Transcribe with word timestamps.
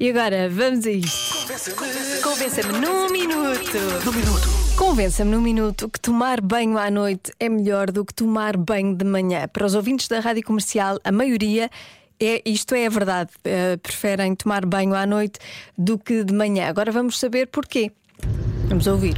E 0.00 0.08
agora, 0.08 0.48
vamos 0.48 0.86
a 0.86 0.90
isto. 0.90 1.46
Convença-me 2.22 2.78
num 2.78 3.10
minuto. 3.10 3.76
Num 4.02 4.12
minuto. 4.12 4.48
Convença-me 4.74 5.30
num 5.30 5.42
minuto 5.42 5.90
que 5.90 6.00
tomar 6.00 6.40
banho 6.40 6.78
à 6.78 6.90
noite 6.90 7.30
é 7.38 7.50
melhor 7.50 7.90
do 7.90 8.02
que 8.02 8.14
tomar 8.14 8.56
banho 8.56 8.96
de 8.96 9.04
manhã. 9.04 9.46
Para 9.46 9.66
os 9.66 9.74
ouvintes 9.74 10.08
da 10.08 10.18
rádio 10.20 10.42
comercial, 10.42 10.98
a 11.04 11.12
maioria. 11.12 11.68
É, 12.18 12.40
isto 12.46 12.74
é 12.74 12.86
a 12.86 12.88
verdade. 12.88 13.28
Uh, 13.40 13.76
preferem 13.76 14.34
tomar 14.34 14.64
banho 14.64 14.94
à 14.94 15.04
noite 15.04 15.38
do 15.76 15.98
que 15.98 16.24
de 16.24 16.32
manhã. 16.32 16.68
Agora 16.68 16.90
vamos 16.90 17.20
saber 17.20 17.48
porquê. 17.48 17.92
Vamos 18.68 18.86
ouvir. 18.86 19.16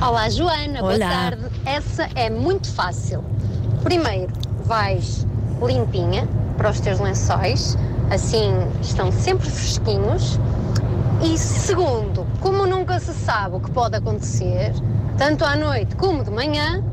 Olá, 0.00 0.30
Joana. 0.30 0.84
Olá. 0.84 0.94
Boa 0.94 0.98
tarde. 0.98 1.42
Essa 1.64 2.08
é 2.14 2.30
muito 2.30 2.72
fácil. 2.72 3.24
Primeiro, 3.82 4.32
vais 4.66 5.26
limpinha 5.60 6.28
para 6.56 6.70
os 6.70 6.78
teus 6.78 7.00
lençóis, 7.00 7.76
assim 8.10 8.52
estão 8.80 9.10
sempre 9.10 9.48
fresquinhos. 9.48 10.38
E 11.22 11.38
segundo, 11.38 12.26
como 12.40 12.66
nunca 12.66 13.00
se 13.00 13.12
sabe 13.14 13.56
o 13.56 13.60
que 13.60 13.70
pode 13.70 13.96
acontecer, 13.96 14.72
tanto 15.16 15.44
à 15.44 15.56
noite 15.56 15.96
como 15.96 16.22
de 16.22 16.30
manhã, 16.30 16.84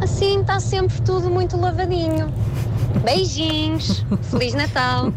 assim 0.00 0.40
está 0.40 0.58
sempre 0.58 1.00
tudo 1.02 1.30
muito 1.30 1.56
lavadinho. 1.56 2.32
Beijinhos, 3.04 4.04
Feliz 4.30 4.54
Natal! 4.54 5.12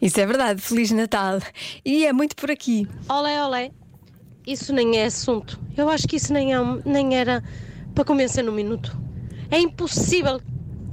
Isso 0.00 0.18
é 0.18 0.26
verdade. 0.26 0.60
Feliz 0.62 0.90
Natal. 0.90 1.40
E 1.84 2.06
é 2.06 2.12
muito 2.12 2.34
por 2.34 2.50
aqui. 2.50 2.88
Olé, 3.08 3.44
olé. 3.44 3.70
Isso 4.46 4.72
nem 4.72 4.98
é 4.98 5.04
assunto. 5.04 5.60
Eu 5.76 5.88
acho 5.90 6.08
que 6.08 6.16
isso 6.16 6.32
nem, 6.32 6.54
é, 6.54 6.58
nem 6.84 7.16
era 7.16 7.44
para 7.94 8.04
convencer 8.04 8.42
num 8.42 8.52
minuto. 8.52 8.96
É 9.50 9.58
impossível 9.58 10.40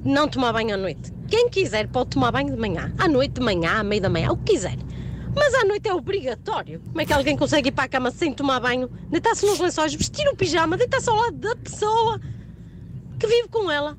não 0.04 0.28
tomar 0.28 0.52
banho 0.52 0.76
à 0.76 0.78
noite. 0.78 1.14
Quem 1.28 1.50
quiser 1.50 1.88
pode 1.88 2.12
tomar 2.12 2.32
banho 2.32 2.52
de 2.54 2.58
manhã. 2.60 2.94
À 2.98 3.08
noite, 3.08 3.34
de 3.34 3.42
manhã, 3.42 3.80
à 3.80 3.84
meia 3.84 4.02
da 4.02 4.10
manhã, 4.10 4.32
o 4.32 4.38
que 4.38 4.54
quiser. 4.54 4.78
Mas 5.36 5.54
à 5.54 5.66
noite 5.66 5.88
é 5.88 5.94
obrigatório. 5.94 6.80
Como 6.88 7.02
é 7.02 7.06
que 7.06 7.14
alguém 7.14 7.38
consegue 7.38 7.70
ir 7.70 7.72
para 7.72 7.84
a 7.84 7.88
cama 7.88 8.10
sem 8.12 8.34
tomar 8.34 8.60
banho, 8.60 8.90
deitar-se 9.10 9.46
nos 9.46 9.60
lençóis, 9.60 9.94
vestir 9.94 10.28
o 10.30 10.36
pijama, 10.36 10.78
deitar-se 10.78 11.10
ao 11.10 11.16
lado 11.16 11.38
da 11.38 11.56
pessoa 11.56 12.20
que 13.20 13.28
vive 13.28 13.48
com 13.50 13.70
ela 13.70 13.98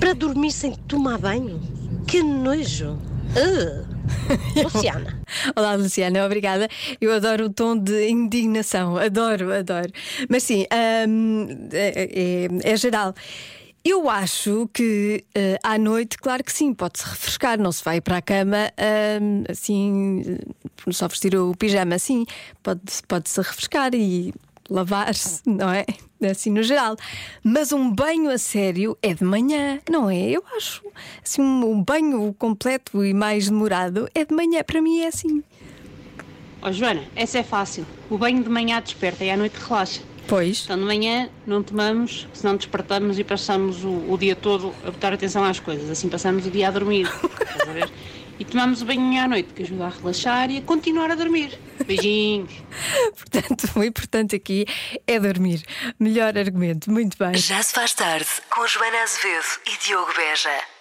para 0.00 0.14
dormir 0.14 0.50
sem 0.52 0.74
tomar 0.74 1.18
banho? 1.18 1.60
Que 2.06 2.22
nojo! 2.22 2.98
Uh. 3.36 3.94
Luciana. 4.62 5.22
Olá, 5.56 5.74
Luciana, 5.74 6.24
obrigada. 6.26 6.68
Eu 7.00 7.12
adoro 7.12 7.46
o 7.46 7.50
tom 7.50 7.76
de 7.76 8.08
indignação, 8.08 8.96
adoro, 8.96 9.52
adoro. 9.52 9.90
Mas 10.28 10.42
sim, 10.42 10.66
hum, 11.08 11.68
é, 11.72 12.48
é- 12.64 12.72
é 12.72 12.76
geral. 12.76 13.14
Eu 13.84 14.08
acho 14.08 14.66
que 14.72 15.24
eh, 15.34 15.58
à 15.62 15.76
noite, 15.76 16.16
claro 16.16 16.42
que 16.42 16.50
sim, 16.50 16.72
pode-se 16.72 17.04
refrescar, 17.04 17.58
não 17.58 17.70
se 17.70 17.84
vai 17.84 18.00
para 18.00 18.16
a 18.16 18.22
cama 18.22 18.72
hum, 19.20 19.44
assim, 19.46 20.22
eh, 20.26 20.90
só 20.92 21.06
vestir 21.06 21.36
o 21.36 21.54
pijama 21.54 21.94
assim, 21.94 22.24
pode-se 22.62 23.02
pode 23.02 23.30
refrescar 23.36 23.94
e 23.94 24.32
lavar-se, 24.70 25.42
não 25.46 25.70
é? 25.70 25.84
Assim 26.24 26.50
no 26.50 26.62
geral. 26.62 26.96
Mas 27.42 27.70
um 27.70 27.90
banho 27.90 28.30
a 28.30 28.38
sério 28.38 28.96
é 29.02 29.12
de 29.12 29.22
manhã, 29.22 29.78
não 29.90 30.08
é? 30.08 30.30
Eu 30.30 30.42
acho. 30.56 30.82
Assim, 31.22 31.42
um, 31.42 31.82
banho 31.82 32.34
completo 32.38 33.04
e 33.04 33.12
mais 33.12 33.50
demorado 33.50 34.08
é 34.14 34.24
de 34.24 34.34
manhã, 34.34 34.62
para 34.64 34.80
mim 34.80 35.00
é 35.00 35.08
assim. 35.08 35.42
Ó 36.62 36.72
Joana, 36.72 37.04
essa 37.14 37.38
é 37.38 37.42
fácil. 37.42 37.86
O 38.08 38.16
banho 38.16 38.42
de 38.42 38.48
manhã 38.48 38.80
desperta 38.80 39.22
e 39.22 39.30
à 39.30 39.36
noite 39.36 39.58
relaxa. 39.58 40.00
Pois. 40.26 40.64
Então 40.64 40.78
de 40.78 40.84
manhã 40.84 41.28
não 41.46 41.62
tomamos, 41.62 42.26
senão 42.32 42.56
despertamos 42.56 43.18
e 43.18 43.24
passamos 43.24 43.84
o, 43.84 44.10
o 44.10 44.18
dia 44.18 44.34
todo 44.34 44.74
a 44.86 44.90
botar 44.90 45.12
atenção 45.12 45.44
às 45.44 45.60
coisas. 45.60 45.90
Assim 45.90 46.08
passamos 46.08 46.46
o 46.46 46.50
dia 46.50 46.68
a 46.68 46.70
dormir. 46.70 47.06
estás 47.40 47.68
a 47.68 47.72
ver? 47.72 47.90
E 48.38 48.44
tomamos 48.44 48.82
o 48.82 48.84
banho 48.84 49.22
à 49.22 49.28
noite, 49.28 49.52
que 49.54 49.62
ajuda 49.62 49.86
a 49.86 49.88
relaxar 49.90 50.50
e 50.50 50.58
a 50.58 50.62
continuar 50.62 51.10
a 51.10 51.14
dormir. 51.14 51.56
Beijinhos. 51.86 52.52
Portanto, 53.16 53.70
o 53.76 53.84
importante 53.84 54.34
aqui 54.34 54.66
é 55.06 55.20
dormir. 55.20 55.62
Melhor 56.00 56.36
argumento, 56.36 56.90
muito 56.90 57.16
bem. 57.16 57.36
Já 57.36 57.62
se 57.62 57.72
faz 57.72 57.94
tarde 57.94 58.26
com 58.50 58.66
Joana 58.66 59.02
Azevedo 59.02 59.46
e 59.66 59.86
Diogo 59.86 60.12
Beja. 60.16 60.73